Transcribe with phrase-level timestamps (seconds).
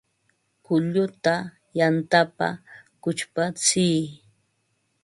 [0.65, 1.35] Kulluta
[1.77, 2.47] yantapa
[3.01, 4.01] kuchpatsiy